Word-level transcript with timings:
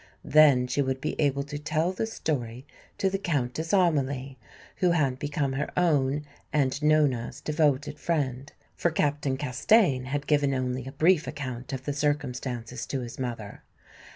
Then 0.25 0.65
she 0.65 0.81
would 0.81 0.99
be 0.99 1.15
able 1.21 1.43
to 1.43 1.59
tell 1.59 1.91
the 1.91 2.07
story 2.07 2.65
to 2.97 3.07
the 3.07 3.19
Countess 3.19 3.71
Amelie, 3.71 4.39
who 4.77 4.89
had 4.89 5.19
become 5.19 5.53
her 5.53 5.69
own 5.77 6.25
and 6.51 6.81
Nona's 6.81 7.39
devoted 7.39 7.99
friend. 7.99 8.51
For 8.75 8.89
Captain 8.89 9.37
Castaigne 9.37 10.07
had 10.07 10.25
given 10.25 10.55
only 10.55 10.87
a 10.87 10.91
brief 10.91 11.27
account 11.27 11.71
of 11.71 11.85
the 11.85 11.93
circumstances 11.93 12.87
to 12.87 13.01
his 13.01 13.19
mother. 13.19 13.61